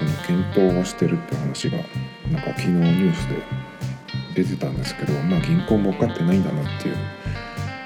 [0.00, 1.76] その検討をしてるって話が
[2.32, 3.36] なんか昨日ニュースで
[4.34, 6.96] 出てたんですけどまあ銀行も分かってないんだなっていう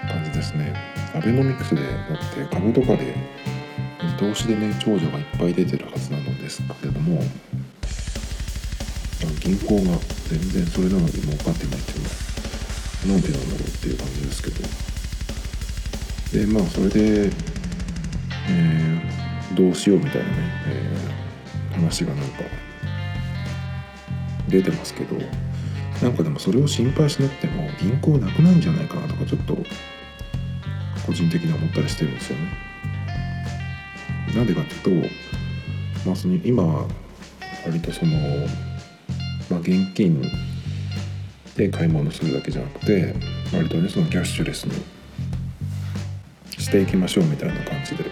[0.09, 0.75] 感じですね。
[1.15, 3.15] アベノミクスでだって株とかで
[4.19, 7.21] 投資でね長女がいっぱい出てるはずなのですけれども
[9.41, 12.15] 銀行が全然それなのに儲かってないっていうのは
[13.07, 14.95] なんでなんだろうっていう感じですけど。
[16.35, 17.31] でまあそれで、
[18.49, 20.35] えー、どうしようみたいなね、
[20.67, 21.24] えー、
[21.75, 22.43] 話がなんか
[24.49, 25.17] 出てますけど
[26.03, 29.57] なんかでもそれを心配しなくても銀行なくなるんじゃないかなとかちょっと
[31.07, 32.45] 個人的に思ったりしてるんですよね。
[34.35, 35.09] なんでかっていうと、
[36.07, 36.89] まあ、その今は
[37.65, 38.13] 割とその
[39.51, 40.23] まあ、現金
[41.57, 43.15] で買い物するだけじゃなくて
[43.53, 44.73] 割とねそのキャッシュレスに
[46.59, 48.05] していきましょうみたいな感じで、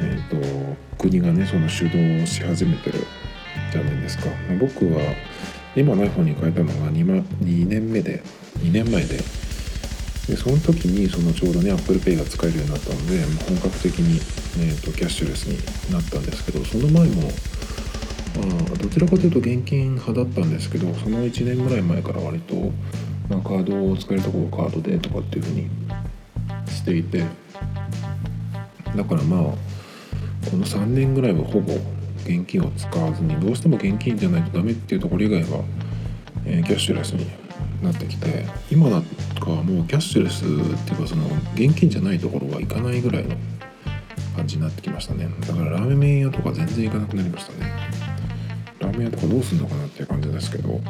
[0.00, 3.00] えーと、国がねその主導をし始めてる
[3.72, 4.24] じゃないですか。
[4.60, 5.00] 僕は
[5.74, 8.22] 今の iPhone に変えたのが 2, 2年目で
[8.58, 9.18] 2年前で
[10.28, 14.20] でその時にそのちょうどね ApplePay が使えるようになったので本格的に、
[14.58, 17.30] えーとキャッシュレスになったんですけどその前も
[18.42, 22.54] あどちらかというと現金派だったんですけどその1年ぐらい前から割と、
[23.28, 25.70] まあ、カードを使えるところカードでとかっていうふうに
[26.68, 27.24] していて
[28.94, 29.75] だからまあ
[30.50, 31.74] この3年ぐらいはほぼ
[32.24, 35.64] 現金を使わずにどうしても現金じゃないとダメっていうところ以外は、
[36.44, 37.26] えー、キャッシュレスに
[37.82, 39.02] なってきて今だ
[39.40, 43.36] かはもうキャッシュレスっていうかその現金じゃないところは行かないぐらいの
[44.36, 45.28] 感じになってきましたね。
[45.40, 47.72] だからラーメン屋とか全然行かなくなりましたね。
[48.80, 50.80] ラーメン屋とかどうすんのかなっていう感じですけど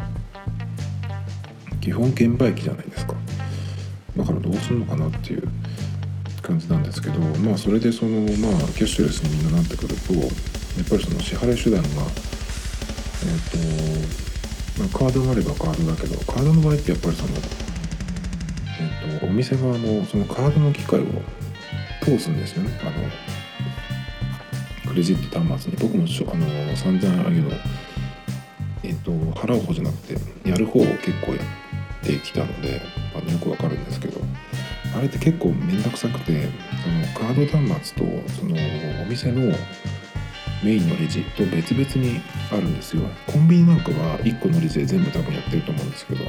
[1.81, 3.15] 基本券売機じゃないですか。
[4.17, 5.49] だからどうすんのかなっていう。
[6.47, 17.31] 感じなんですけどまあそれでそのまあキャッシュレスにみんななってくるとやっぱりその支払い手段がえ、ー、と、まあ、カードがあればカードだけどカードの場合ってやっぱりその
[18.79, 21.05] え、ー、とお店側もそのカードの機械を
[22.03, 22.79] 通すんですよね。
[22.83, 22.93] あの
[24.89, 25.77] クレジット端末に。
[25.79, 27.51] 僕もあの散々ああいうの
[28.85, 32.81] えっと払う方じゃなくてやる方を結構やってきたので
[33.17, 34.16] あのよくわかるんですけど
[34.97, 36.49] あれって結構面倒くさくて
[36.83, 38.57] そのカード端末とその
[39.03, 39.55] お店の
[40.65, 42.21] メインのレジと別々に
[42.51, 43.03] あるんですよ。
[43.27, 46.25] コンビニなんかは1個のレジで全部多分やってると思うんですけど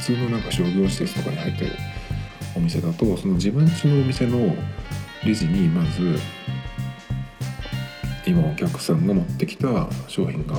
[0.00, 1.72] 普通のなんか商業施設とかに入ってる
[2.56, 4.56] お店だとその自分家のお店の
[5.24, 6.18] レジにまず
[8.26, 10.56] 今お客さんが持ってきた商品が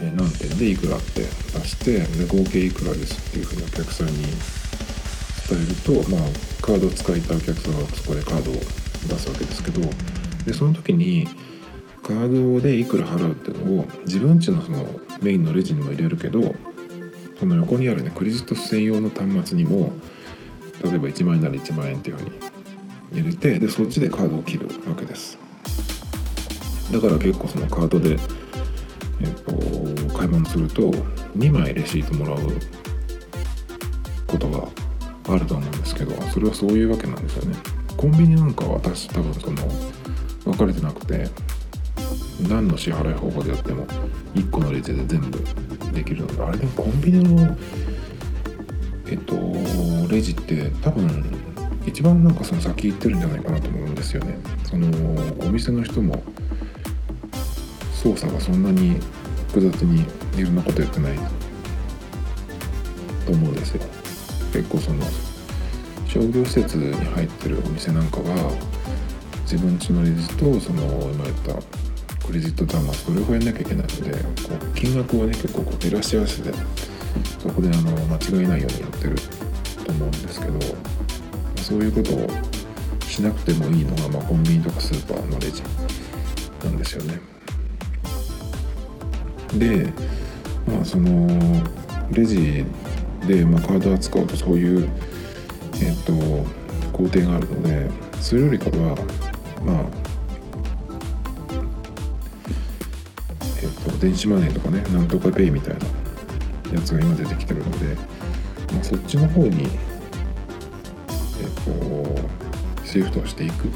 [0.00, 1.26] 何点でいくらって出
[1.66, 4.12] してで合計いくらですっていうふうにお客さんに
[5.48, 6.20] 伝えると、まあ、
[6.60, 9.80] カードを使いたいお客さんはそこでカードを出すわけですけど
[10.44, 11.28] でその時に
[12.02, 14.86] カードでいくら払うっていうのを自分ちのその
[15.20, 16.54] メインのレジにも入れるけど
[17.38, 19.92] その横にあるねクレジット専用の端末にも
[20.82, 22.32] 例えば1万円なら1万円っていうふうに
[23.12, 25.38] 入れてでそっちでカードを切るわけです。
[26.92, 28.16] だから結構そのカードで、
[29.20, 30.90] えー、と買い物すると
[31.36, 32.38] 2枚レシートもらう
[34.26, 34.68] ことが
[35.28, 37.56] あると思うんですけどそれはそういうわけなんですよね。
[37.96, 39.56] コンビニなんかは私多分その
[40.44, 41.28] 分かれてなくて
[42.48, 43.86] 何の支払い方法でやっても
[44.34, 45.42] 1個のレジで全部
[45.92, 47.56] できるのであれでもコンビニの
[49.08, 49.34] えっと
[50.10, 51.24] レジって多分
[51.86, 54.38] 一番なんかその先行ってるんじゃないかなと思うんですよね。
[54.64, 54.88] その
[55.40, 56.22] お店の人も
[57.94, 59.00] 操作がそんなに
[59.48, 60.04] 複雑に
[60.36, 61.16] いろんなことやってない
[63.24, 63.95] と思うんですよ。
[64.52, 65.04] 結構その
[66.06, 68.52] 商業施設に入ってるお店なんかは
[69.42, 70.82] 自分ちのレジとその
[71.12, 71.54] 今言った
[72.26, 76.52] クレジット端末両方やんなきゃいけないのでこう金額をね結構こう照らし合わせて
[77.38, 79.16] そこであの間違いないようにやってる
[79.84, 80.58] と思うんですけど
[81.62, 82.28] そういうことを
[83.06, 85.62] しなくてもいいのが、まあ、コンビニとかスーパーのレジ
[86.64, 87.18] なんですよね。
[89.54, 89.92] で、
[90.66, 91.26] まあ、その
[92.10, 92.64] レジ
[93.26, 94.88] で、まあ、カードを扱うとそういう、
[95.82, 96.12] えっと、
[96.92, 97.90] 工程があるので
[98.20, 98.96] それよりかは
[99.64, 99.84] まあ
[103.62, 105.86] えっと電子マネーとかねなんとかペイみたいな
[106.74, 107.94] やつが今出てきてるので、
[108.72, 111.50] まあ、そっちの方にえっ
[112.82, 113.68] とシフトしていく。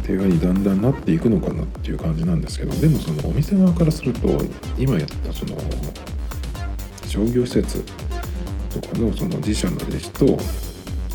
[0.00, 4.26] っていうふうにだんだんなっていくのかなっていう感じなんですけどでもそのお店側からすると
[4.76, 5.56] 今やったその
[7.10, 7.84] 商業施設
[8.72, 10.38] とかのその自社のレジと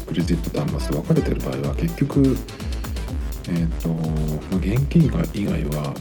[0.06, 2.38] クレジット端末と分かれてる場合は結局
[3.48, 5.94] えっ、ー、と、まあ、現金以外は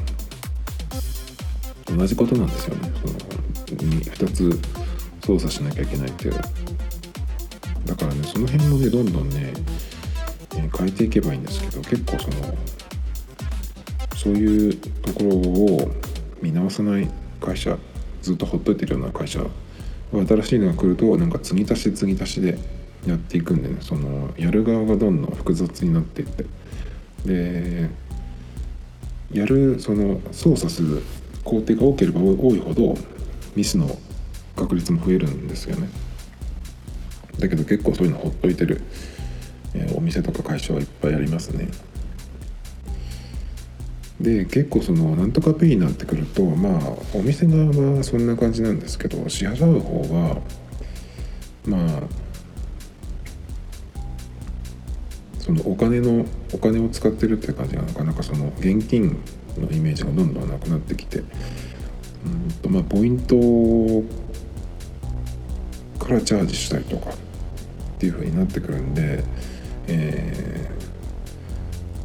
[1.86, 2.92] 同じことなんですよね。
[3.00, 3.14] その
[3.78, 4.60] 2つ
[5.24, 6.34] 操作しなきゃいけないっていう。
[7.86, 9.52] だからねその辺もねどんどんね、
[10.56, 12.56] えー、変えていけばいいんですけど結構その
[14.16, 15.92] そういうところを
[16.42, 17.08] 見直さない
[17.40, 17.78] 会社
[18.22, 19.38] ずっとほっといてるような会社
[20.12, 22.58] 新しいのが来るとなんか継ぎ足し継ぎ足しで
[23.06, 26.44] やっていくんでねそのやる側がどんどん複雑になっていって。
[27.24, 27.88] で
[29.32, 31.02] やるその操作する
[31.42, 32.96] 工程が多ければ多いほど
[33.56, 33.98] ミスの
[34.56, 35.88] 確率も増えるんですよね。
[37.38, 38.80] だけど結構そういうのほっといてる、
[39.74, 41.68] え、お店とか会社はいっぱいありますね。
[44.20, 47.66] で結構そのなんとかペイになってくるとまあお店側
[47.96, 50.40] はそんな感じなんですけど支払う方は
[51.66, 52.02] まあ
[55.40, 58.14] そのお金のお金を使ってるって感じがなかな。
[58.14, 59.18] かその現金
[59.58, 61.18] のイメージがどんどんなくなってきて。
[61.18, 63.36] うんとまあポイント
[66.02, 67.16] からチャージしたりとかっ
[67.98, 69.22] ていう風になってくるんで、
[69.86, 70.73] えー、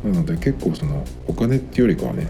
[0.03, 2.27] なので結構そのお金っていうよりかはね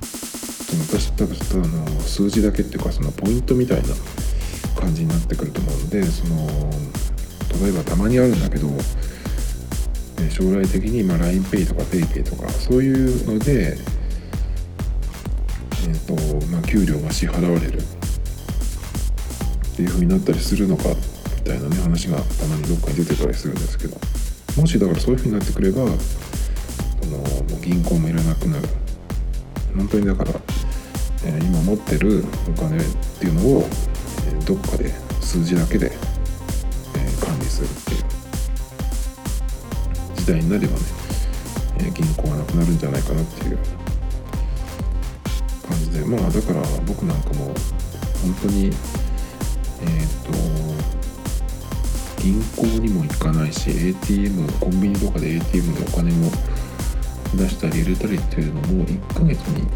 [0.00, 3.88] その私ただただの数字だけっていうかそのポイントみたいな
[4.78, 6.46] 感じになってくると思うんでその
[7.62, 8.68] 例えばたまにあるんだけど
[10.30, 13.76] 将来的に LINEPay とか PayPay とかそういうので、
[15.86, 16.14] えーと
[16.46, 17.78] まあ、給料が支払われる。
[17.78, 17.82] っ
[19.80, 20.96] ていう風になったりするのかみ
[21.44, 23.96] たいなね話がたまにどっかに出てたりするんですけど。
[24.58, 25.84] もしだからそういう風になってくれば
[27.08, 28.68] のもう銀行もいらなくなる。
[29.76, 30.30] 本当にだから、
[31.24, 32.80] え、今持ってるお金っ
[33.18, 33.68] ていうのを、
[34.26, 38.04] え、どっかで数字だけで、え、管理するっていう
[40.16, 40.80] 時代になればね、
[41.80, 43.58] え、銀行がなくなるんじゃないかなっていう
[45.68, 46.04] 感じで。
[46.04, 47.54] まあだから僕なんかも
[48.22, 48.72] 本当にえっ、
[50.24, 50.32] と
[52.22, 56.30] 銀行にも行かないし ATM コンビニとかで ATM でお金も
[57.34, 59.66] 出したり入れたりっていうのも1ヶ月に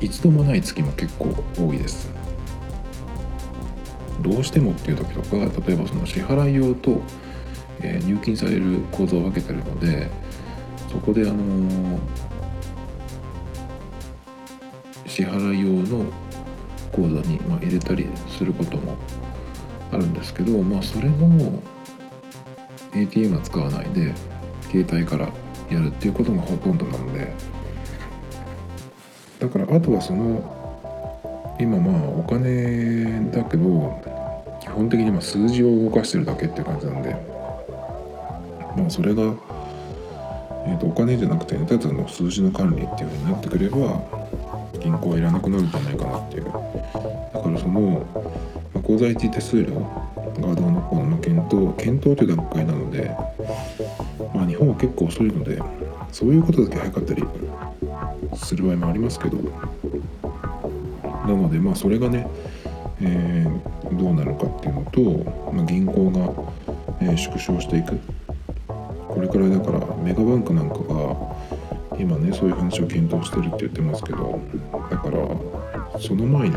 [0.00, 2.10] 一度もない月も結構多いです。
[4.22, 5.36] どうしてもっていう時とか
[5.66, 7.00] 例えばその支払い用と、
[7.80, 10.08] えー、入金される口座を分けてるので
[10.90, 11.98] そこであのー、
[15.06, 16.04] 支払い用の
[16.92, 18.96] 口座に、ま入れたりすることも
[19.90, 21.62] あるんですけどまあそれも
[22.94, 24.14] ATM は使わないで
[24.70, 25.32] 携帯から
[25.72, 27.32] やるっていうことがほとんどなので。
[29.40, 34.00] だからあとはその今まあお金だけど
[34.60, 37.16] 基本的にま数字を動かしてるだけっていう感じなんで。
[38.76, 39.22] まあそれが、
[40.66, 44.00] えー、とお金じゃなくてただの数字の管理っていうふうになってくれば
[44.80, 46.44] 銀行はいらなくなるんじゃないかなっていう。
[46.44, 48.06] だからその、
[48.72, 49.74] まあ、口座一手数料
[50.40, 53.10] がどうのこうの検討検討という段階なので、
[54.42, 55.62] まあ、日本は結構遅いので
[56.10, 57.22] そういうことだけ早かったり
[58.34, 62.26] する場合もありますけどなのでまあそれがね、
[63.00, 66.20] えー、どうなるかっていうのと、まあ、銀行が、
[67.00, 68.00] えー、縮小していく。
[69.08, 71.36] これからいだからメガバンクなんかが
[71.98, 74.40] 今ねそういう話を検討してるって言ってますけど
[74.90, 76.56] だからその前に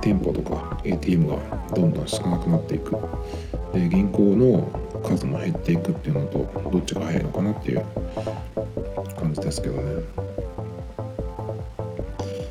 [0.00, 1.36] 店舗とか ATM が
[1.76, 2.96] どんどん少なくなっていく。
[3.74, 7.84] で銀行の数も減っていくっていうのとどっちが早いのかなっていう
[9.18, 10.02] 感じですけどね、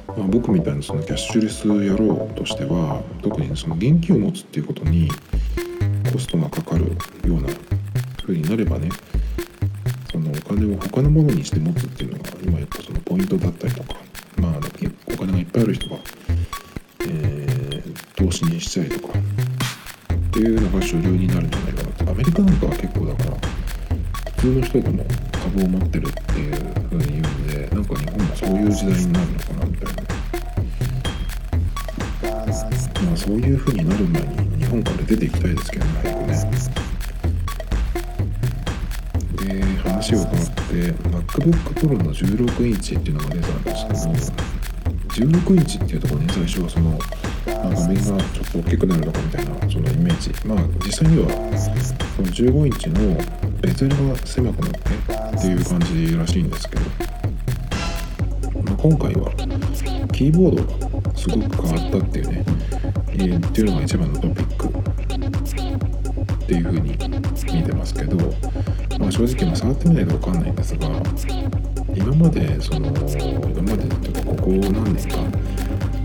[0.08, 5.10] まあ、僕みたいなそのキャッシュレス野郎としては特にその現金を持つっていうことに
[6.12, 7.50] コストがかかるような
[8.22, 8.90] 風になればね
[10.12, 14.00] そのお金を他のものにして持つっていうのが今言ったそのポイントだったりとか
[14.38, 14.54] まあ
[15.14, 15.98] お金がいっぱいある人が、
[24.58, 26.56] の人でも株を持ってるっていう
[26.90, 30.04] ふうに言うんでなんか日本もそういう時代になるのかなみたいな。
[33.06, 36.38] まあそういうふうになる前に日本から出ていきたいですけどね早くね。
[39.84, 40.64] 話を伺って
[41.10, 44.32] MacBook Pro の16インチっていうのが出たんです
[45.14, 46.98] けど16インチっていうところに最初はその
[47.46, 51.30] 画面がちょっと大きくなるのかみたいなそのイメージまあ実際には
[52.16, 54.80] その15インチのベゼルが狭くなって
[55.38, 56.82] っていう感じらしいんですけど、
[58.64, 59.32] まあ、今回は
[60.12, 62.46] キーボードがすごく変わったっていうね
[63.20, 68.16] えー、っていうのが一番のトピックっていうふうに見てますけど、
[69.00, 70.88] まあ、正直触ってみないと分かんないんですが
[71.96, 75.18] 今までその今までというかここ何年か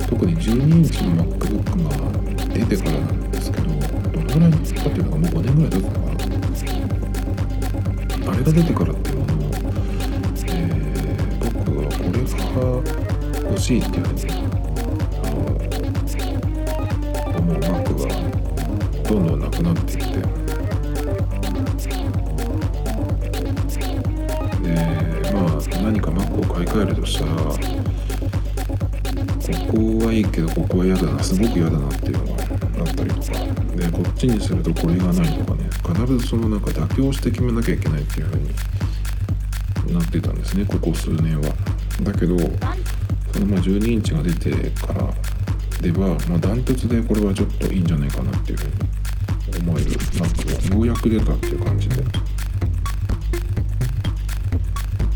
[0.08, 6.11] 特に12インチの MacBook が出てからなんですけどどのぐらい経ってるのかもう5年ぐらい経つのかな？
[8.42, 9.50] れが出てからっていうのも、
[10.46, 12.24] えー、僕はこれ
[13.44, 14.22] が欲しいっていうふうに
[17.38, 18.08] 思う Mac が
[19.08, 20.04] どんどんなくなっていって
[24.62, 24.70] で
[25.32, 25.50] まあ
[25.82, 27.32] 何か Mac を買い替えるとしたら
[29.70, 33.38] ここはいいけどここは嫌だなすごく嫌だなっていうのがあったりとか
[33.76, 41.54] でこっちにするとこれがないとかね必ずそのなんか妥協して決めなきゃいけないっていう風になってたんですねここ数年は。
[42.02, 45.14] だけどそのまあ12インチが出てから
[45.80, 51.96] では、まあ、ダントツでこれはちょっといいんじゃないかなっていう風に思える Mac がようやく出たっていう感じで。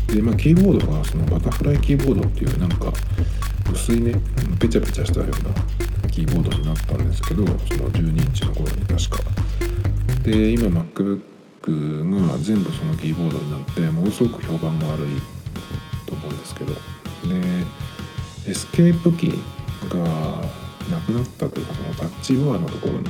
[0.07, 2.91] でまあ、キーボードがそのバタフライキーボードっていうなんか
[3.71, 4.13] 薄いね
[4.57, 5.76] ペチャペチャしたような
[6.17, 9.29] キーボードになったんですけどその12インチの頃に確か。
[10.23, 15.21] で今 MacBook が全部そのキーボードになってものすごく評判が悪い
[16.07, 16.73] と思うんですけど。
[16.73, 16.79] で
[18.47, 19.33] エスケープキー
[19.89, 20.41] が
[20.89, 23.09] なくなったというかそのタッチバーのところに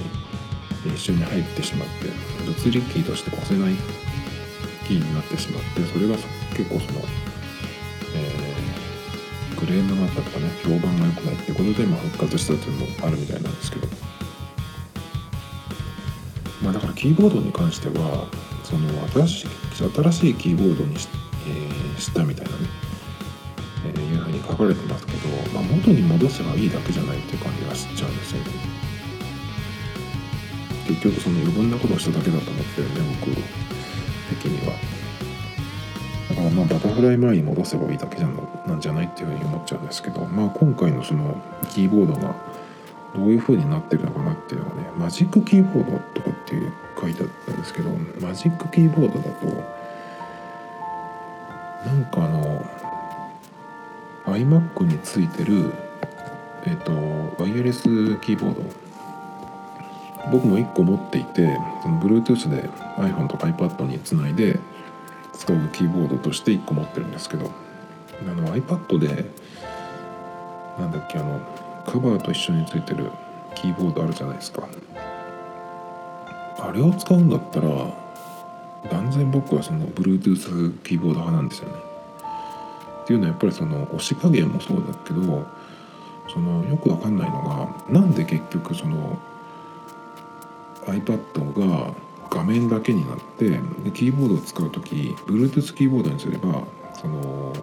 [0.94, 2.10] 一緒に入ってしまって
[2.46, 3.76] 物理キーとして押せない
[4.86, 6.16] キーになってしまってそれが
[6.58, 7.02] 結構その、
[9.68, 10.50] レームがあったとかね。
[10.64, 11.52] 評判が良くないって。
[11.52, 13.88] いうことで、まあ、復活したっていうのもあるみたいなんですけど。
[16.62, 18.28] まあだからキーボードに関しては
[18.64, 21.08] その新しい新しいキーボードにし,、
[21.48, 22.58] えー、したみたいなね、
[23.86, 28.52] えー、いうふうに書かれてますけど、まあ、元に戻せばいいだけじゃないっていう感じがしちゃうんですよね。
[30.88, 33.36] 結局その余分なことをしただけだと思ってるんで僕
[34.42, 34.97] 的には。
[36.58, 38.26] まあバタフライ前に戻せばいいだけな
[38.76, 42.36] んじゃないっていうふうに思っちゃうんですけど、まあ、今回のそのキーボードが
[43.16, 49.46] どういうふうになってるのかなっていうのはねマジックキーボードとかっていう書いてあったんですけどマジックキーボードだと
[51.86, 52.66] なんかあの
[54.26, 55.72] iMac についてる
[56.66, 56.92] えっ、と
[57.38, 58.88] ワイヤレスキーボード。
[60.32, 64.60] 僕も1個持っていてその Bluetooth で iPhone とか iPad につないで
[65.38, 67.52] 使うキーボードとして1個持ってるんですけど
[68.22, 69.26] あの iPad で
[70.80, 71.40] なんだっけあの
[71.86, 73.12] カバーと一緒についてる
[73.56, 74.68] キーボードあるじゃないですか。
[76.60, 77.70] あれを使うんだったら
[78.92, 81.76] 断然僕はその Bluetooth キーボード派なんですよね。
[83.04, 85.46] っていうのはやっぱりその押し加減もそうだけど
[86.28, 87.42] そのよくわかんないの
[87.88, 89.18] がなんで結局その
[90.86, 91.94] iPad が
[92.30, 93.60] 画面だけになってで
[93.94, 97.54] キーボードを使う時 Bluetooth キーボードにすればその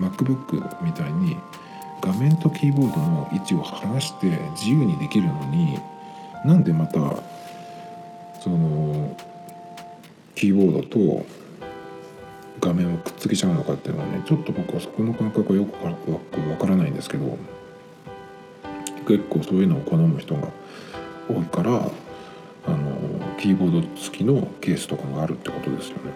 [0.00, 1.36] MacBook みたいに
[2.00, 5.78] 画面とキーボードの位置を離して自由にできるのに
[6.44, 7.00] なんでまた
[8.40, 9.16] その
[10.34, 11.26] キーボードと
[12.60, 15.84] 画面をくっつけちゃうのかっていうのはねちょっと僕はそこの感覚はよく
[16.50, 17.36] わからないんですけど
[19.06, 20.48] 結構そういうのを好む人が
[21.28, 21.90] 多いから
[22.66, 26.12] あのキーボード付きのケースとかがあるってことですよね。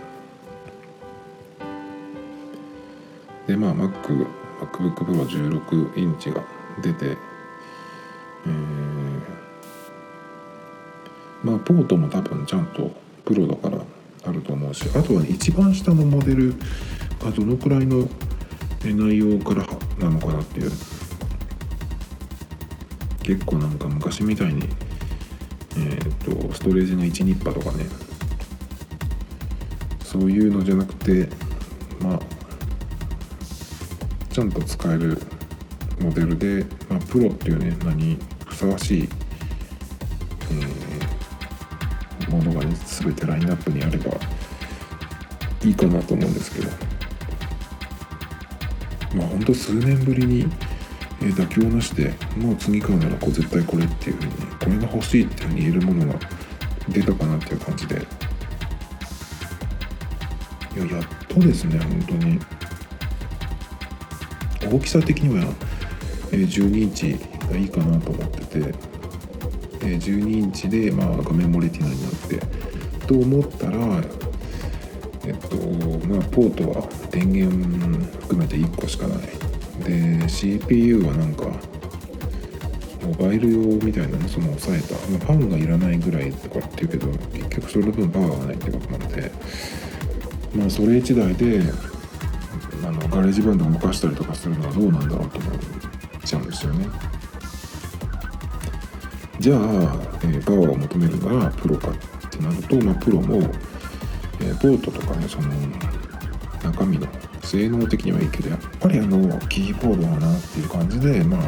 [3.46, 4.26] でまあ Mac
[4.60, 6.44] MacBookPro16 インチが
[6.82, 9.20] 出て、えー、
[11.42, 12.90] まあポートも多分ちゃんと
[13.24, 13.78] プロだから
[14.24, 16.54] あると思うしあとは、一番下のモデル
[17.20, 18.08] がどのくらいの
[18.84, 19.66] 内容から
[19.98, 20.70] なのかなっていう
[23.22, 24.68] 結構なんか昔みたいに
[25.76, 27.86] えーと、ストレージの1ニッパとかね。
[30.02, 31.26] そういうのじゃなくて
[32.02, 32.20] まあ
[34.30, 35.18] ちゃんと使える
[36.00, 39.08] モデルで、まあ、プロっていうね名にふさわしい、
[40.50, 44.12] えー、ものがね全てラインナップにあれば
[45.64, 46.92] いいかなと思うんですけど。
[49.14, 50.46] まあほんと数年ぶりに
[51.22, 56.18] えー、妥協なしでもう次買うならこう絶対これっていう風にこれが欲しいっていう風に言えるものが
[56.88, 58.06] 出たかなっていう感じで。
[60.74, 62.40] いややっとですね本当に。
[64.72, 65.52] 大きさ的には、
[66.30, 67.18] えー、12インチ
[67.50, 68.74] がいいかなと思ってて、
[69.82, 74.02] えー、12インチで、まあ、画面もレティナになってと思ったら
[75.26, 75.56] えっと
[76.08, 77.54] まあポートは電源
[78.20, 79.41] 含めて1個しかない。
[79.84, 81.46] で CPU はなんか
[83.02, 89.30] モバイル用みたいなのその抑えた、まあ、ファンがいらないぐらいとかっていうけど結局それ分パワーがないってことなので。
[90.54, 91.62] まあそれ1台で
[92.86, 95.52] あの GarageBand を動かしたりとかするのはどうなんだろうと思っ
[96.24, 96.86] ちゃうんですよね。
[99.38, 101.94] じゃあ、えー、パワーを求めるならプロかっ
[102.30, 103.38] てなると、まあ、プロも、
[104.40, 105.48] えー、ポートとかねその
[106.62, 107.06] 中身の
[107.42, 111.40] 性能的にはいいけどやっぱりあのキーボードだなっていう感じでまあ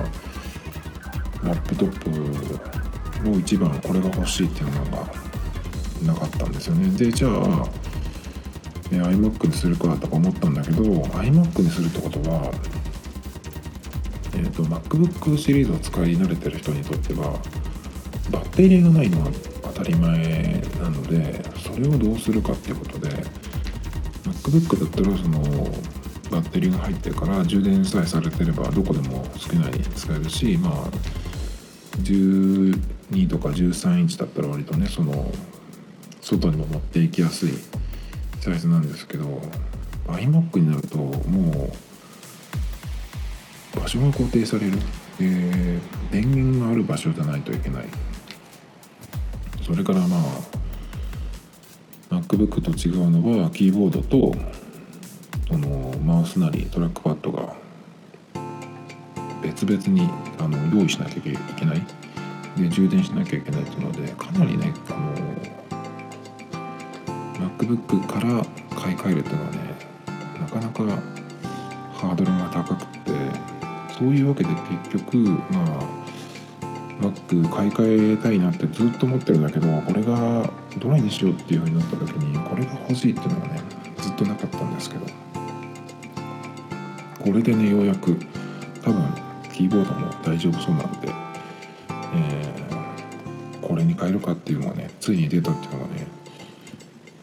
[1.46, 5.12] ラップトップの一番これが欲しいっていうのが
[6.06, 6.88] なかったんですよね。
[6.96, 7.68] でじゃあ
[8.90, 12.52] iMac にするかとか思ったんだけど iMac にするってことは
[14.36, 17.38] えーと、MacBook シリーズを使い慣れてる人にとっては
[18.30, 19.30] バッテリーがないのは
[19.62, 23.10] 当たり前なのでそれをどうするかっていうことで
[24.44, 25.40] MacBook だったらその
[26.30, 30.72] バッテリーが入ってるから充電さえされてればどこでも好きなように使えるしまあ
[31.98, 35.32] 12とか13インチだったら割とねその
[36.20, 37.50] 外にも持っていきやすい
[38.40, 39.40] サイズなんですけど
[40.08, 41.70] iMac になるとも
[43.76, 44.78] う場所が固定される。
[45.18, 45.78] で
[46.10, 47.84] 電源がある場所じゃないといけない。
[49.64, 50.20] それからまあ
[52.20, 54.34] MacBook と違うのはキーボードと
[55.48, 57.54] そのマウスなりトラックパッドが
[59.42, 61.82] 別々にあの用意しなきゃいけない。
[62.56, 64.92] で充電しなきゃいけないっていうのでかなりねあ
[67.40, 68.46] の MacBook から
[68.80, 69.58] 買い替えるっていうのはね
[70.40, 70.84] なかなか
[71.94, 73.10] ハードルが高くて
[73.98, 74.50] そういうわけで
[74.88, 76.03] 結局まあ
[77.00, 83.60] Mac 買い替えたいなってずっと思ってるんだけどこれがどれにしようっていう風になった時にこれが欲しいっていうのがね
[83.98, 85.24] ずっとなかったんですけど。
[87.24, 88.14] これでねようやく
[88.82, 89.02] 多分
[89.50, 91.08] キーボードも大丈夫そうなんで、
[92.14, 96.06] えー、これに変えるかっていうのがねついに出たっていうのがね、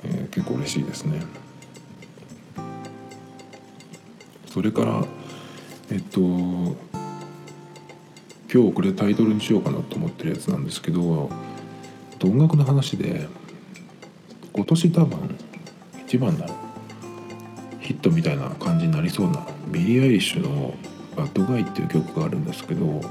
[0.06, 1.22] えー、結構嬉しいですね。
[4.48, 5.06] それから
[5.92, 6.20] えっと
[8.54, 11.30] 今日これタイトルにしようかなと思ってるやつなんですけど
[12.22, 13.26] 音楽の話で
[14.52, 15.38] 今年多分
[16.06, 16.46] 一番の
[17.80, 20.74] ヒットみたいな感じになりそうなビリー・アイリッシュの
[21.16, 23.02] 「bad guy」っていう曲があるんですけど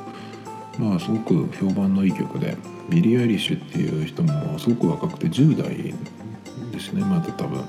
[0.78, 2.58] まあすごく評判のいい曲で
[2.90, 5.94] ビリー・アイリッシュっていう人もすごく若くて10代
[6.70, 7.64] ですねまだ多分。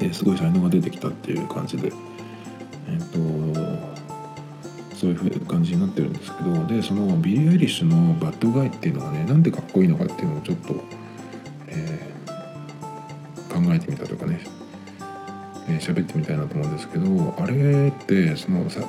[0.00, 1.92] ですごい才能が出てきたっていう感じで。
[2.88, 3.18] えっと
[5.04, 10.74] そういう感じになってるんですけどでそのビリー・アイリッシュの「バッドガイ」っていうのがねなんでかっこいいのかっていうのをちょっと、
[11.68, 14.40] えー、考えてみたとかね
[15.66, 18.80] えー、喋ってみたいなと思うんですけどあれってそのさ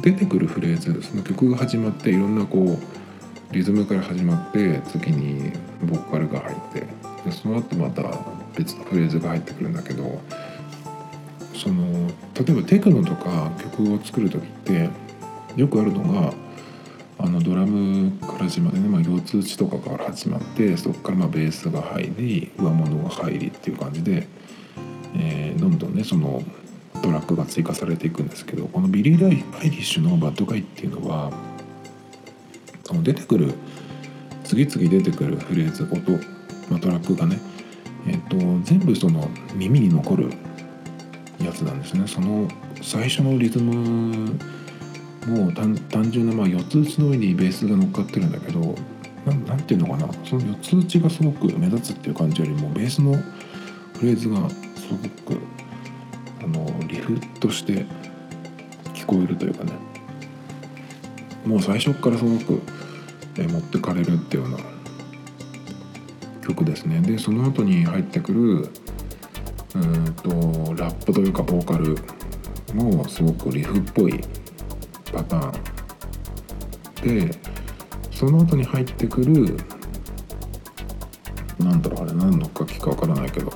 [0.00, 6.80] 出てくるフレーズその曲が始まっていろんなこうリズムから始まって次にボーカルが入って
[7.24, 8.02] でその後また
[8.56, 10.20] 別のフレーズが入ってくるんだけど
[11.54, 14.88] その例えばテクノとか曲を作る時って
[15.56, 16.32] よくあるのが
[17.18, 24.26] あのドラムから始まってね、まあ、腰痛打ちとかから始まってそこからまあベースが入り上物が入りっていう感じで、
[25.16, 26.42] えー、どんどんねその
[27.02, 29.28] トラックが追加されていくんですけどこのビリー・ア
[29.64, 31.32] イリッシュの「Bad Guy」っていうのは
[32.84, 33.54] その出てくる
[34.44, 36.12] 次々出てくるフレーズ音、
[36.68, 37.38] まあ、トラックがね、
[38.06, 40.30] えーと、全部その耳に残る
[41.40, 42.06] やつなんですね。
[42.06, 42.48] その
[42.82, 44.38] 最初のリズム
[45.26, 45.76] もう単
[46.10, 48.74] 純なまあ4つ打ちの上にベースが乗っかってるんだけど
[49.46, 50.12] 何ていうのかな？
[50.24, 53.14] その4つ打ちがすごく目立つっていう感じよりもベースの
[53.98, 55.38] フレーズがすごく
[56.42, 57.86] あのリフとして
[58.94, 59.72] 聞こえるというかね。
[61.46, 62.62] もう最初からすごく、
[63.36, 64.58] え持ってかれるっていうような
[66.46, 67.00] 曲ですね。
[67.00, 68.40] でその後に入ってくる
[69.74, 70.30] うんと
[70.74, 71.96] ラップというかボーカル
[72.74, 74.20] もすごくリフっぽい
[75.12, 77.28] パターン。
[77.28, 77.38] で
[78.12, 79.56] その後に入ってくる
[81.58, 83.52] なんだろうあれ何の楽器かわからないけど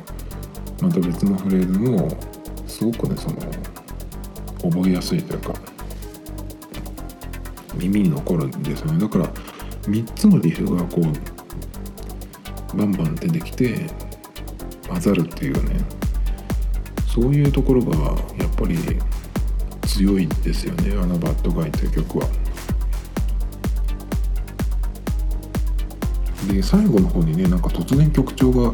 [0.82, 2.08] また別のフレーズも
[2.66, 3.36] すごくねその
[4.72, 5.54] 覚えやすいというか
[7.76, 8.98] 耳に残るんですよね。
[8.98, 9.26] だから
[9.82, 13.86] 3つのリフがこうバンバン出てきて
[14.88, 15.76] 混ざるっていうね
[17.06, 17.96] そういうところが
[18.36, 18.76] やっぱり
[19.96, 22.28] 強いんですよねあの「バッドガイ」という曲は。
[26.52, 28.72] で最後の方にねなんか突然曲調が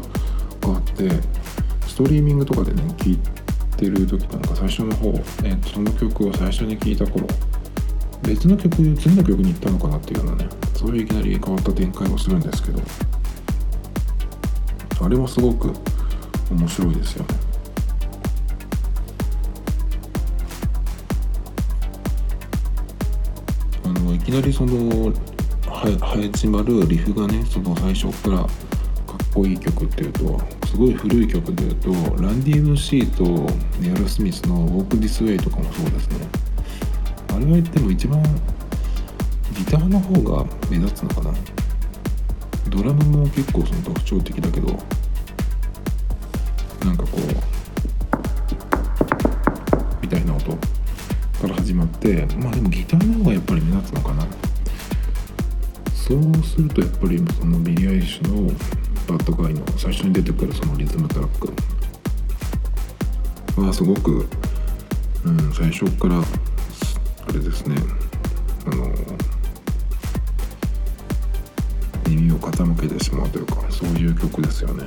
[0.61, 1.09] 変わって
[1.87, 3.17] ストリーミングとかでね聴い
[3.77, 5.09] てる時なんか最初の方、
[5.43, 7.25] えー、その曲を最初に聴いた頃
[8.21, 12.81] 別の曲次の曲に行ったのかなっていうようなねそういういきなり変わった展開をするんですけど
[15.01, 15.73] あれはすごく
[16.51, 17.42] 面白いですよね
[24.33, 25.13] きなりその
[26.01, 28.47] 始まるリフがねその最初からかっ
[29.31, 33.23] こいい曲っていうとすごい古い曲でいうとランディ MC と
[33.79, 36.27] ネアロスミスの「ウォーク・ディス・ウェイ」とかもそうですね。
[37.27, 38.23] あれは言っても一番
[39.55, 41.31] ギターの方が目立つのかな。
[42.69, 44.75] ドラムも結構その特徴的だけど
[46.83, 47.62] なんかこう
[52.03, 54.27] ってまあでもギターの方がやっぱり目立つのかな
[55.95, 58.51] そうするとやっぱりそのビリー・アイリッシュの
[59.07, 61.53] Bad Guy の最初に出てくるそのリズムトラック
[63.61, 64.27] はすごく、
[65.23, 67.77] うん、最初からあれですね
[68.65, 68.91] あの
[72.09, 74.83] 耳を傾けてしまうというかそういう曲ですよね。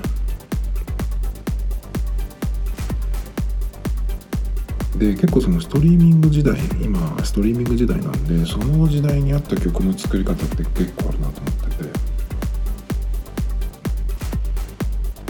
[4.99, 12.17] で結構そのストリーミング時代今ストリーミング時代なんでその時代に合った曲の作り方って結構あるなと思ってて。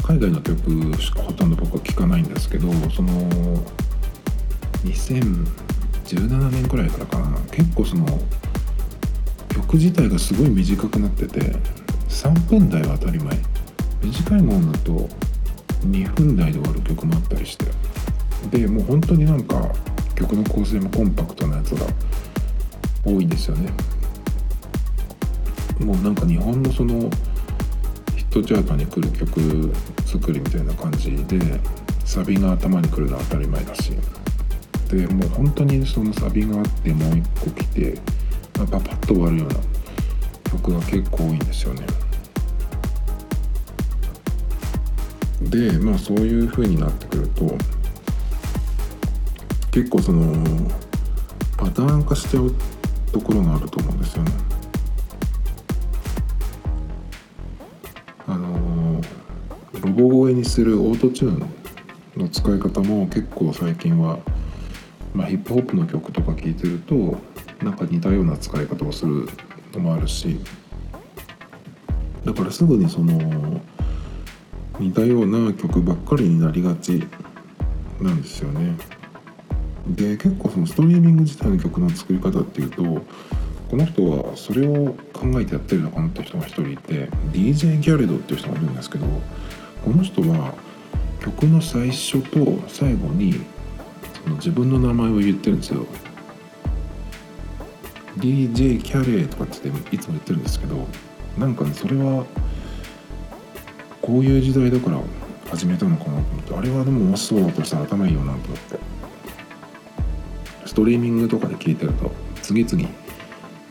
[0.04, 3.10] 海外の曲しかほとんど僕は聴かないんですけどその
[4.84, 7.36] 2017年くらいからかな。
[7.50, 8.06] 結構その
[9.48, 11.40] 曲自体がすごい短くなってて
[12.08, 13.36] 3分台は当たり前。
[14.00, 15.08] 短いものだと
[15.88, 17.65] 2分台で終わる曲もあったりして
[18.50, 19.70] でもう本当になんか
[20.14, 21.86] 曲の構成もコンパクトなやつが
[23.04, 23.70] 多いんですよね。
[25.80, 27.10] もうなんか日本のその
[28.16, 29.72] ヒットチャートに来る曲
[30.06, 31.38] 作りみたいな感じで
[32.04, 33.92] サビが頭に来るのは当たり前だし。
[34.88, 37.98] でもう本当にそのサビがあってもう一個来て、
[38.54, 39.56] パパッと終わるような
[40.52, 41.84] 曲が結構多いんですよね。
[45.42, 47.58] でまあそういう風になってくると
[49.76, 50.34] 結構その
[51.58, 52.50] パターン化しちゃう
[53.12, 54.32] ところがあると思うんですよね。
[58.26, 59.02] あの
[59.82, 61.50] ロゴ声にするオートチューン
[62.16, 64.18] の使い方も結構最近は、
[65.12, 67.18] まあ、ヒップホップの曲とか聴いてると
[67.62, 69.28] なんか似たような使い方をする
[69.74, 70.40] のもあるし
[72.24, 73.60] だからすぐにその
[74.80, 77.06] 似たような曲ばっかりになりがち
[78.00, 78.95] なんですよね。
[79.88, 82.82] で結構そのストリーミング自体の曲の作り方っていうと
[83.70, 89.06] この人はそれを考えてやってるのかなって人が一人いて DJ ギャレドっていう人がいるんですけど
[89.84, 90.54] この人は
[91.20, 93.34] 曲の最初と最後に
[94.22, 95.86] その自分の名前を言ってるんですよ。
[98.18, 100.86] DJ キャレーとかっていつも言ってるんですけど
[101.36, 102.24] なんかねそれは
[104.00, 105.00] こういう時代だから
[105.50, 108.95] 始めたのかなと思ってあれはでももしそうだとしたら頭いいよなと思って。
[110.76, 112.12] ストリーミングとかで聴いてると
[112.42, 112.86] 次々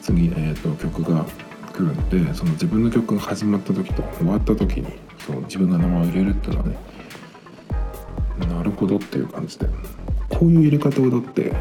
[0.01, 1.23] 次、えーと、曲が
[1.71, 4.87] 来るんでその自分の曲が始まった時と終わった時に
[5.19, 6.77] そう自分の名前を入れるっていうのはね
[8.49, 9.67] なるほどっていう感じで
[10.29, 11.53] こういう入れ方をだって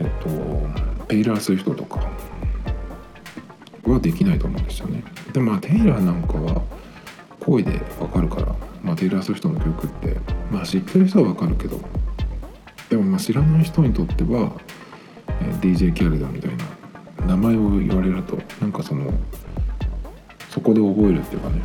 [0.00, 2.00] えっ、ー、とペイラー・スウィフトとか
[3.84, 5.04] はできないと思うんですよね。
[5.34, 6.62] でまあテイラーなんかは
[7.38, 8.46] 声でわかるから、
[8.82, 10.16] まあ、テイラー・スウィフトの曲って
[10.50, 11.78] まあ知ってる人はわかるけど
[12.88, 14.52] でもまあ知らない人にとっては、
[15.60, 19.12] DJ キャルダみたいな名前を言われるとなんかその
[20.50, 21.62] そこで覚えるっていうかね、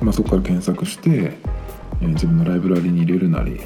[0.00, 1.36] まあ、そこから検索して、
[2.00, 3.60] え、自分のライブラリに入れるなり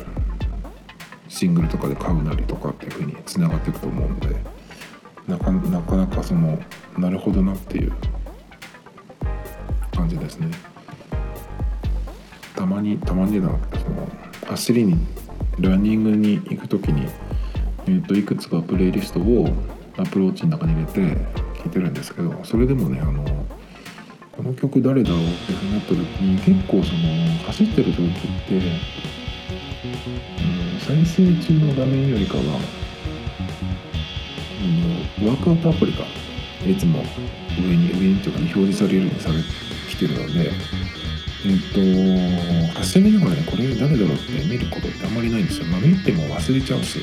[1.29, 4.37] シングルとかで買うなりとかっていうふうにつながっていくと思うので
[5.29, 6.59] なかなかなかその
[6.99, 7.93] なるほどなっていう
[9.95, 10.51] 感じですね。
[12.55, 14.09] たまにたまにじゃなくてその
[14.47, 14.99] 走りに
[15.61, 17.09] ランニングに行く時に、
[17.87, 19.49] えー、といくつかプレイリストを
[19.97, 21.01] アプローチの中に入れて
[21.63, 23.25] 聴いてるんですけどそれでもねあの
[24.33, 26.99] この曲誰だろうってなった時に結構その
[27.47, 28.07] 走ってる時っ
[28.47, 28.63] て、うん、
[30.81, 32.47] 再生中の画面よりかは、う
[35.25, 36.05] ん、ワークアウトアプリが
[36.67, 37.03] いつも
[37.59, 39.43] 上に上にというか、ね、表示されるようにされて
[39.89, 40.53] きてるので
[41.45, 47.01] えっ、と走りながらねこれ誰だろうって見ることってあんまりないんですよ、まあ、見ても忘れちゃうし。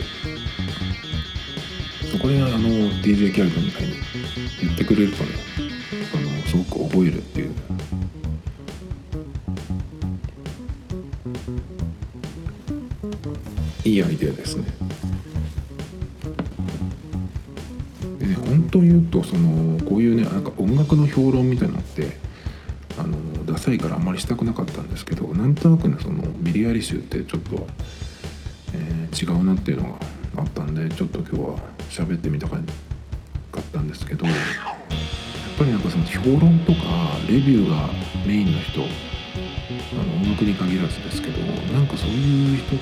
[2.13, 2.59] そこであの
[3.01, 3.93] DJ キャルトみたいに
[4.61, 5.31] 言ってくれるとね
[6.13, 7.55] あのすごく覚えるっていう。
[13.83, 14.65] いいアイデアですね。
[18.19, 22.15] でね本当言うとそのこういうねなんか音楽の評論みたいなのって
[23.63, 27.67] のダサいからあんまりしたくなかったんですけどなんとなくねそのビリヤリ集ってちょっと、
[28.73, 29.99] えー、違うなっていうのが
[30.37, 32.61] あったんでちょっと今日は喋ってみたかっ
[33.71, 34.35] たんですけどやっ
[35.57, 36.79] ぱりなんかその評論とか
[37.29, 37.89] レビューが
[38.25, 41.39] メインの人あの音楽に限らずですけど
[41.71, 42.75] なんかそういう人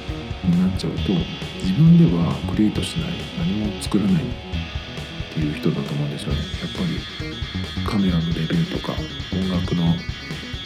[0.47, 1.13] になっちゃうと
[1.61, 6.39] 自分ではクリエイトしない何も作らないっていう人だと思うんですよね。
[6.39, 8.93] やっぱりカメラのレビューとか
[9.31, 9.95] 音楽の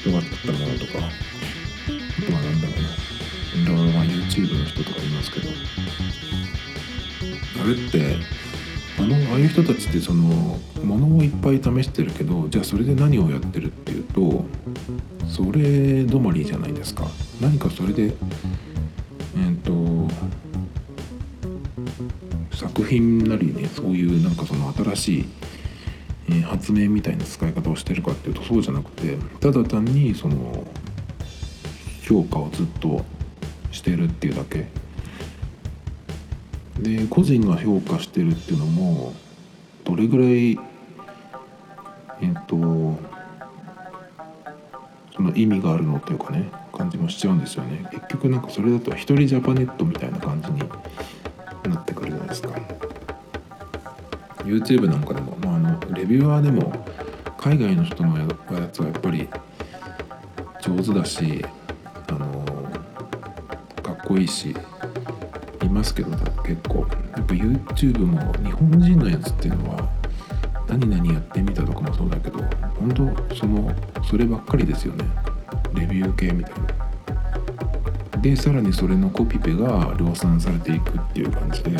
[0.05, 5.49] 良かったものとかあとは何だろうないろいろまあ YouTube の人とかいますけど。
[7.61, 8.17] あれって
[8.97, 14.45] あのああいう人たちってそのものをいっぱい試してるけどじゃあそれで何をやってるっていうと
[15.27, 15.49] それ
[16.03, 17.07] 止まりじゃないですか。
[17.41, 18.13] 何かそれでえっ、
[19.63, 20.07] と
[22.55, 25.25] 作品なりねそういうなんかその新しい、
[26.43, 30.65] 発明みたいな使い方をしてるかっていうとそうじゃなくてただ単にその
[32.01, 33.05] 評価をずっと
[33.71, 34.67] してるっていうだけ。
[36.79, 39.13] で個人が評価してるっていうのも
[39.85, 40.59] どれぐらい
[42.21, 42.99] えっと
[45.15, 47.87] その意味があるのっていうかね感じもしちゃうんですよね。
[47.91, 52.49] 結局なんかそれだと一人ジャパネットみたいな感じになってくるじゃないですか。
[54.43, 55.34] YouTube なんかでも、
[55.93, 56.73] レビュアーでも
[57.37, 58.27] 海外の人のや
[58.71, 59.29] つはやっぱり
[60.61, 61.45] 上手だし
[62.07, 62.45] あの
[63.83, 64.55] かっこいいし
[65.63, 66.09] いますけど
[66.43, 66.87] 結構。
[67.15, 69.89] やっぱ YouTube も日本人のやつっていうのは
[70.67, 72.39] 何々やってみたとかもそうだけど
[72.75, 73.71] 本当その
[74.03, 75.05] そればっかりですよね。
[75.73, 76.53] レビュー系みたい
[78.13, 78.21] な。
[78.21, 81.71] でさらにそれのコピペが量産されていくっていう感じで、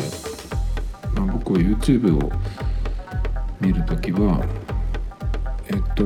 [1.14, 2.32] まあ、僕は YouTube を
[3.66, 4.46] 見るときは
[5.68, 6.04] えっと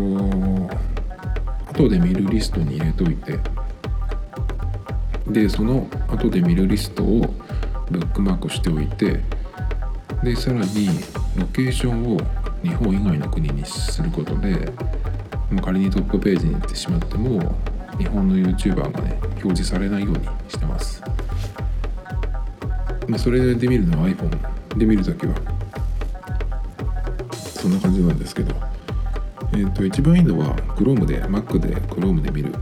[1.75, 3.39] 後で見るリストに入れといて
[5.27, 7.35] でその後で見るリストを
[7.91, 9.21] ブックマークしておいて
[10.25, 10.89] でさらに
[11.37, 12.21] ロケーションを
[12.63, 14.73] 日本以外の国にすることで
[15.63, 17.55] 仮にトップページに行ってしまっても
[17.99, 21.03] 日本の YouTuber がね表示されないようにしてます、
[23.07, 25.50] まあ、それで見るのは iPhone で見るときは
[27.61, 28.55] そんな感じなんですけど。
[29.53, 32.53] えっ、ー、と一番いいのは Chrome で Mac で Chrome で見る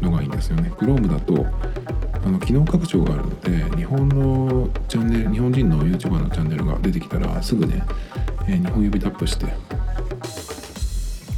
[0.00, 0.70] のがいいんですよね。
[0.76, 1.46] Chrome だと
[2.24, 7.82] あの機能拡張があるので日本のチャンネル日本人の YouTuber のチャンネルが出てきたらすぐね、
[8.46, 9.46] えー、日本指タップして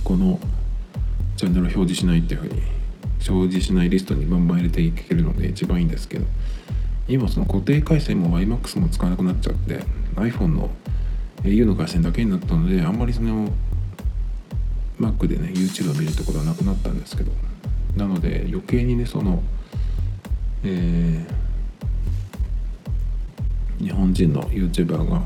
[0.02, 0.38] この
[1.36, 2.62] チャンネルを表示しないっていうふうに
[3.26, 6.26] 表示しないリストにバンバン入れていけるので一番いいんですけど。
[7.06, 9.80] 今その固定回線も iMAX も使わなくなっちゃって
[10.16, 10.70] iPhone の
[11.44, 13.50] au の回線だけになったのであんまりその
[14.98, 17.32] Mac でね YouTube を見るってことはなくなったんですけど
[17.96, 19.42] なので余計にねその
[20.66, 25.22] えー、日本人の YouTuber が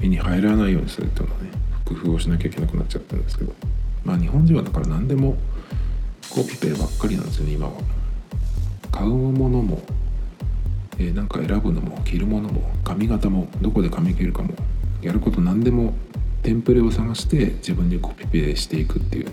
[0.00, 1.50] 目に入らないようにするっていうのはね
[1.84, 3.52] 工夫をしなきゃいけなくなっちゃったんですけど
[4.04, 5.36] まあ日本人はだから何でも
[6.30, 7.72] コピペばっかりなんですよね今は。
[8.92, 9.82] 買うものも、
[10.98, 14.54] えー、なんか選ぶのも着るものも髪型もどこで髪切るかも
[15.02, 15.94] やること何でも
[16.42, 19.30] テンプレを探して自分でコピペしていくっていう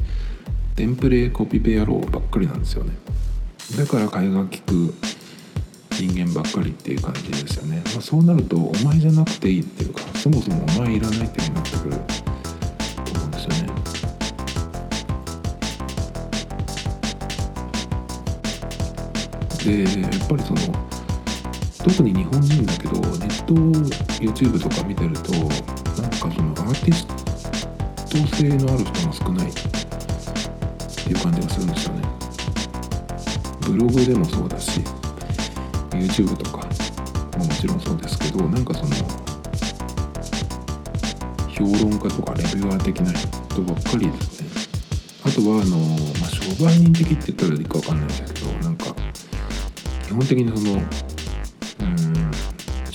[0.76, 2.94] テンプレコピペ野郎ばっかりなんですよね。
[3.78, 4.94] だから替えが利く
[5.92, 11.98] 人間ばっかりっていう感じですよね、まあ、そうなるとお前じゃなくていいっていうかそもそもお前いらないっていうになってくると
[13.16, 13.70] 思うんですよね。
[19.66, 20.60] でやっぱりその
[21.84, 23.54] 特に日本人だけどネット
[24.24, 29.50] YouTube とか見てるとなんかそのアーティスト性のある人が少ない。
[29.50, 32.02] っていう感じがするんですよね。
[33.62, 34.82] ブログでもそうだし
[35.90, 36.58] YouTube とか
[37.38, 38.96] ももちろんそうですけどなんかその
[41.48, 44.50] 評論家とかレビュアー的な人ばっかりですね。
[45.26, 45.78] あとはあの、
[46.20, 48.86] まあ、商売人的って言ったらいいか分かんないんですけどなんか
[50.06, 50.82] 基本的にその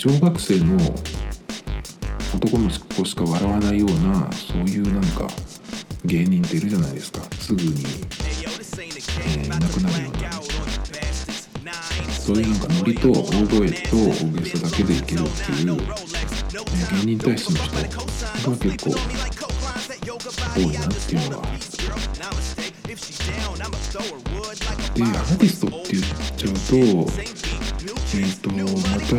[0.05, 0.77] 小学生の
[2.35, 5.27] 男の子しか笑わないようなそういうなんか
[6.05, 7.23] 芸人っているじゃないですか。
[7.41, 10.31] すぐに、えー、いなくなるような。
[12.13, 14.11] そういうなんかノリと大声と大
[14.43, 15.83] げさだけでいけるっていう、ね、
[17.01, 17.73] 芸人体質の人
[18.51, 18.91] が結構
[20.55, 21.47] 多いなっていうのは
[24.95, 26.05] でアーティストって言っ
[26.37, 27.44] ちゃうと
[28.15, 28.57] えっ、ー、とま
[29.01, 29.17] た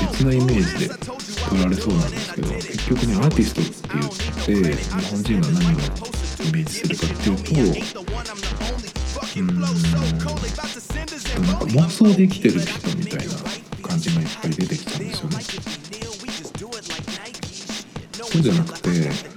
[0.00, 3.72] 別なイメージで取られそうなんですけど結局ねアーティストって
[4.48, 7.36] 言って日本人が何をイメージするかっていう
[7.92, 8.00] と
[9.36, 9.72] うんなん
[10.16, 13.34] か妄想で生きてる人みたいな
[13.86, 15.36] 感じがいっぱい出てきちゃうんですよね。
[18.14, 19.33] そうじゃなくて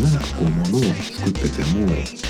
[0.00, 2.28] 何ていうのかななんかこう物を作ってても、えー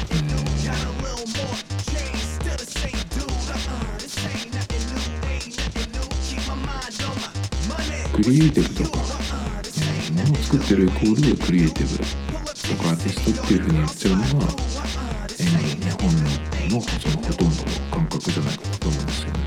[8.19, 16.11] クリエイティブとか、えー、物を作ってるイコールクリエイティブとかアーティストっていうふうに言っちゃうのが、えー、日本
[16.69, 19.39] のそのほとんどの感覚じゃないかなと思うんですよね。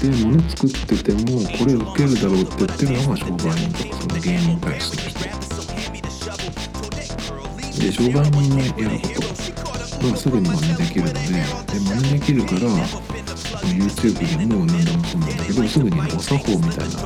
[0.00, 5.39] で物作っててもこれ受けるだろうって言ってるのが商売人とかその芸人体質の人
[7.80, 9.08] で商売人のやるこ
[10.02, 11.24] とはすぐに真似できるのでで
[11.80, 12.60] 真似できるから
[13.72, 16.96] YouTube でも何でもそうなんだけどすぐに、お作法みたいな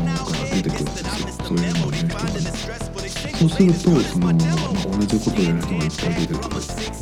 [0.00, 1.28] のが出てくるんですよ。
[1.44, 2.40] そういうのを言う人がね
[3.36, 6.54] そうするとその、まあ、同じことをやる人がいっぱい出てくる。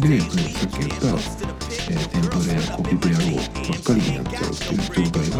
[0.02, 0.26] で、さ
[0.66, 3.46] っき言った、えー、テンプレコピペ野郎ば
[3.78, 5.36] っかりになっちゃうっていう状態が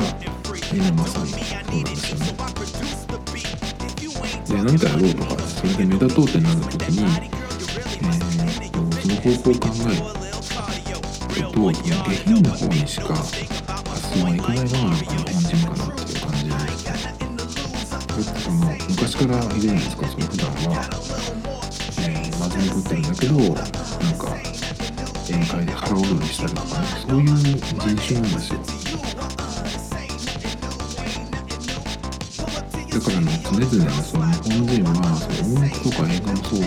[0.73, 2.27] 今まさにそうなんですよね。
[4.47, 5.32] で何かやろうとか。
[5.63, 13.31] それで目立とうってなる時に、えー、とその方法を考えると下品な方にしか発
[14.11, 16.83] 想はいかないのが日本人かなっていう感じです
[17.93, 18.57] だってその
[18.91, 20.83] 昔からいるじゃないですかその普段は、
[22.01, 23.55] えー、真面目ぶってるんだけどなん
[24.19, 24.35] か
[25.29, 28.92] 宴会で腹踊りしたりとかねそういう人種なんですよ。
[32.93, 36.61] だからね常々ねその日本人はその音楽とか映画もそう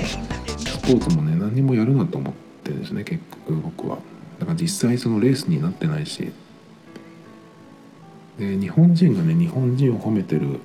[0.58, 2.34] スポーツもね何もやるなと思っ
[2.64, 4.00] てですね結局僕は
[4.40, 6.32] だから実際そのレースになってないし
[8.40, 10.60] で日本人がね日本人を褒めてる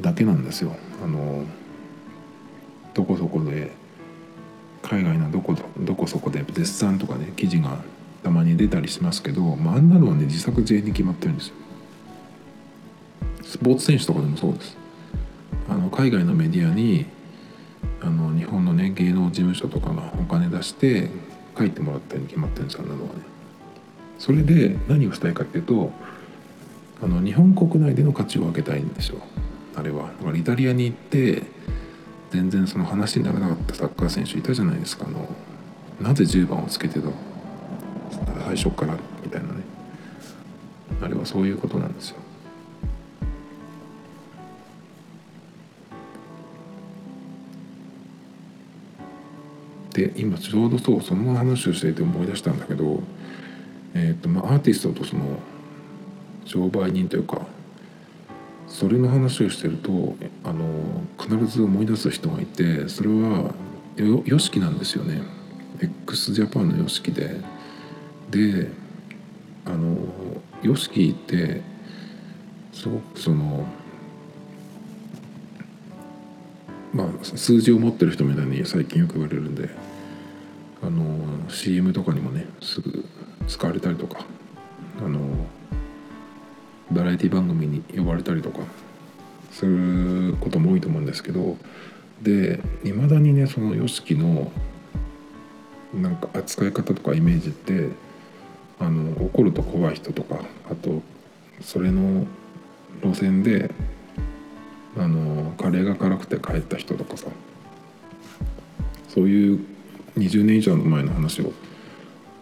[0.00, 1.44] だけなんですよあの
[2.94, 3.72] どこそこで
[4.82, 7.78] 海外のどこどこそこで絶賛とかね記事が
[8.22, 11.54] たまに出たりしますけど、まあ、あんなのはね自作自演に決まってるんですよ
[13.54, 14.76] スポーツ選手とかでもそうです。
[15.70, 17.06] あの海外のメディアに
[18.00, 21.08] あの日本のね芸能事務所とかがお金出して
[21.56, 23.20] 書いてもらったりに決まってるんですあんなのはね。
[24.18, 25.92] それで何をしたいかっていうと
[27.00, 29.18] あの日本国内での価値を上げたいんですよ。
[29.76, 30.08] あれは。
[30.18, 31.44] だからイタリアに行って
[32.32, 35.06] 全然その話にならなかったサッカー選手いたじゃないですか。
[35.06, 35.28] あの
[36.00, 37.06] なぜ10番をつけてた？
[38.46, 39.60] 最初からみたいなね。
[41.00, 42.16] あれはそういうことなんですよ。
[49.94, 53.00] で今ちょうどそうその話をしていて思い出したんだけど、
[53.94, 55.38] えーとまあ、アーティストとその
[56.44, 57.46] 商売人というか
[58.66, 60.66] それの話をしてるとあの
[61.18, 63.54] 必ず思い出す人がいてそれは
[63.96, 65.22] YOSHIKI なんですよね。
[65.80, 67.40] x ジャパンの YOSHIKI で。
[68.30, 68.68] で
[69.64, 69.96] あの
[70.62, 71.62] YOSHIKI って
[72.72, 73.64] すごくその
[76.94, 79.68] まあ数字を持ってる人みたいに最近よく言われるんで
[80.82, 83.04] あの CM とかにもねすぐ
[83.48, 84.24] 使われたりとか
[85.04, 85.18] あの
[86.90, 88.60] バラエティ番組に呼ばれたりとか
[89.50, 91.56] することも多いと思うんですけど
[92.22, 94.52] でいまだにねその YOSHIKI の
[95.94, 97.88] なんか扱い方とかイメージって
[98.78, 101.02] あの怒ると怖い人とかあと
[101.60, 102.26] それの
[103.02, 103.70] 路線で
[104.96, 107.26] あのカレーが辛くて帰った人とかさ
[109.08, 109.64] そういう
[110.16, 111.52] 20年以上の前の話を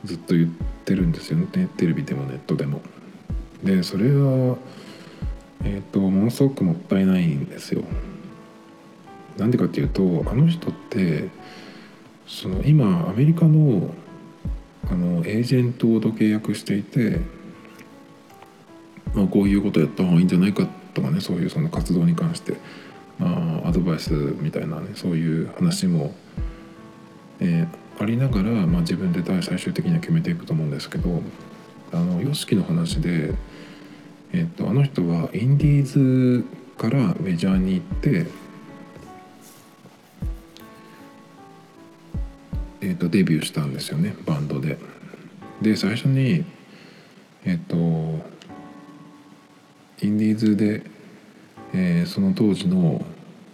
[0.05, 0.49] ずっと言っ
[0.85, 1.47] てるんですよね
[1.77, 2.81] テレビでもネットでも。
[3.63, 4.57] でそれは
[5.65, 7.83] えっ、ー、とものすごくもったいないんですよ。
[9.39, 11.29] なんでかっていうとあの人って
[12.27, 13.95] その今アメリカの
[14.91, 17.21] あのエージェントと契約していて、
[19.15, 22.57] まあ、こういうことやった方がいいんじゃないかってとかねそういうその活動に関して、
[23.21, 26.15] あ、アドバイスみたいなねそういう話も、
[27.41, 31.23] えー、ありながら、まあ、自分で最終的には決めていくと思うんですけど
[31.93, 33.35] あの YOSHIKI の話で。
[34.35, 36.45] えっと、あの人はインディーズ
[36.79, 38.27] からメジャーに行って、
[42.81, 44.79] えっと、デビューしたんですよねバンドで。
[45.61, 46.45] で最初に
[47.45, 47.77] えっと
[50.03, 50.83] インディーズで、
[51.75, 53.05] えー、その当時の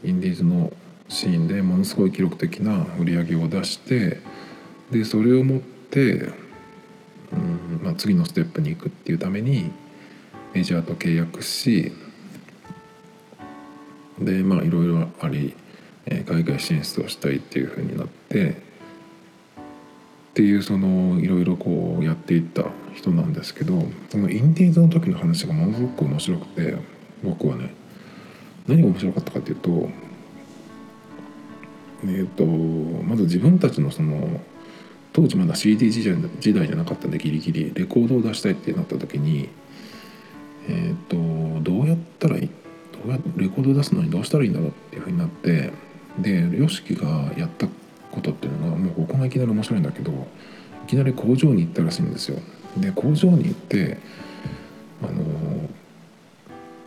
[0.03, 0.72] インディーズの
[1.09, 4.20] シーンでものすごい記録的な売り上げを出して
[4.90, 9.70] でそれを持って、うんまあ、次のステップに行くっていうために
[10.55, 11.92] メジャーと契約し
[14.18, 15.55] でまあいろいろあり、
[16.07, 18.55] えー海外進出をしたいっていうふうになってっ
[20.34, 22.64] ていうそのいろいろこうやっていった
[22.99, 26.76] 人なんですけどそのインディーズの時の話がものすごく面白くて
[27.22, 27.72] 僕はね
[28.66, 29.88] 何が面白かったかっていうと
[32.05, 34.40] えー、とまず自分たちのその
[35.12, 39.49] 当時まだ CD 時代時代じゃなかったんでギリギリレコードを出したいってなった時に
[40.68, 41.16] えっ、と
[41.62, 42.51] どうやったらいい
[42.92, 45.72] どうやレコードを出すのにどうしたらいいんだろうっていうふうになって
[46.18, 47.66] で YOSHIKI がやった
[48.12, 50.14] ことっていうのがもうここがいきなり面白いんだけどい
[50.86, 52.40] きなり工場に行ったらしいんですよ。
[52.76, 53.98] で工場に行って
[55.02, 55.68] あの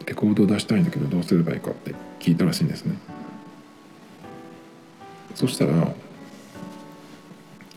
[0.06, 2.98] レコードを出したいんだけどどうすればいいかって聞いたらしいんですね。
[5.36, 5.94] そしたら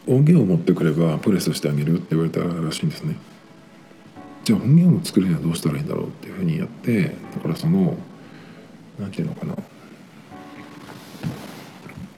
[0.07, 3.17] 音源を持ってくればプレスしてあげるって言われたらしいんですね。
[4.45, 7.97] じゃあ音源を作るにはどうしたらいいんだろうっていうふうにやってだからその
[8.99, 9.57] 何て言うのかな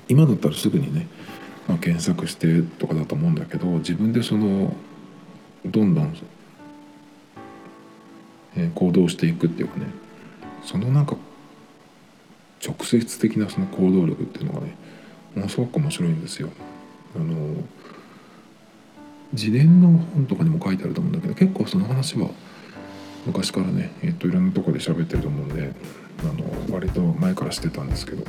[0.09, 1.07] 今だったらすぐにね、
[1.69, 4.75] まあ、検索してとかだと思うんだけど自分でその
[5.71, 6.17] どんどん、
[8.57, 9.87] えー行動していくっていうかね
[10.65, 11.17] そのなんか
[12.65, 14.75] 直接的なその行動力っていうのがね
[15.35, 16.51] ものすごく面白いんですよ。
[17.15, 17.55] あの
[19.33, 22.31] 自伝の本とかにも書いてあると思うんだけど結構その話は
[23.27, 25.73] 昔からね、えっといろんなとこで喋ってると思うんで
[26.21, 26.25] あ
[26.69, 28.25] の割と前からしてたんですけど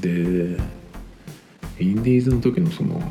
[0.00, 0.56] で
[1.80, 3.02] インディーズの時のその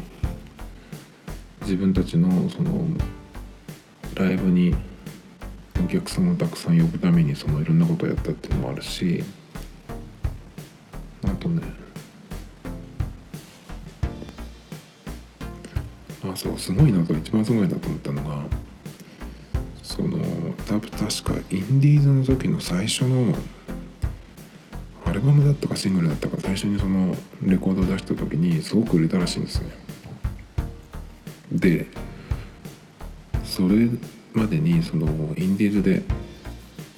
[1.68, 2.88] 自分たちのその
[4.16, 4.74] ライブに
[5.84, 9.22] お客さんをたくさん呼ぶためにそのいろんなことをやったっていうのもあるし
[11.26, 11.62] あとね
[16.24, 18.46] あそうすごいなと一番すごいなと思ったのが
[19.84, 20.20] その
[20.68, 23.36] 多分確かインディーズの時の最初の
[25.04, 27.14] アルバムだったかシングルだったか最初にその
[27.44, 29.87] レコードを出した時にすごく売れたらしいんですね。
[31.58, 31.88] で
[33.44, 33.90] それ
[34.34, 36.04] までにそのインディーズで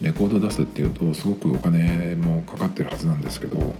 [0.01, 3.74] レコード出すっていうとすごくお金もかかってるはずなんですけど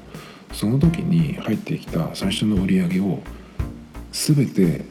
[0.54, 3.20] その時に入ってきた最初の売り上げを
[4.12, 4.86] 全て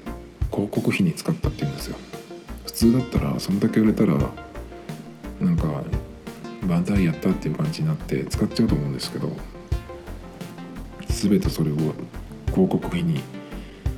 [0.51, 1.97] 広告費に使ったっていうんですよ。
[2.65, 4.15] 普通だったらそんだけ売れたら
[5.41, 5.83] なんか
[6.67, 9.33] 万歳やったっていう感じになって使っちゃうと思うんですけど
[11.09, 13.21] 全てそれを広告費に、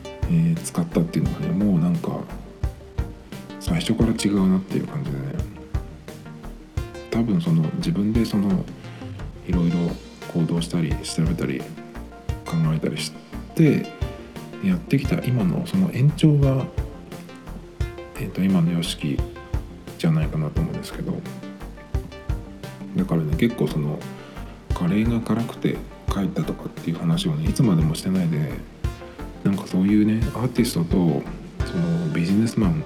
[0.05, 1.40] えー使ったっていうのが
[3.93, 5.25] 初から違うなっていう感じでね。
[7.11, 8.65] 多分その自分でその
[9.47, 9.77] いろいろ
[10.33, 11.61] 行動したり調べたり
[12.47, 13.13] 考えたりし
[13.55, 13.87] て
[14.65, 16.67] やってきた今のその延長が、
[18.17, 19.21] えー、と今の YOSHIKI
[19.99, 21.15] じゃないかなと思うんですけど。
[22.97, 23.99] だからね結構その
[24.75, 25.77] カレーが辛くて
[26.13, 28.51] 帰ったとかっていう話をねいつまでもしてないで
[29.45, 31.23] なんかそういうねアーティストと
[31.67, 32.83] そのビジネスマン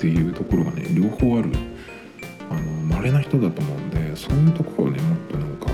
[0.00, 1.50] っていうところがね両方ある
[2.48, 2.60] あの
[2.96, 5.66] 稀な人だと思うんでそういうところをねもっとなんか、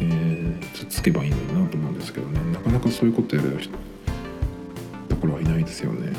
[0.00, 0.38] えー
[0.72, 3.58] つっつけばいいのになと思うんですけどねなかなかそういうことやる
[5.08, 6.12] ところはいないですよね。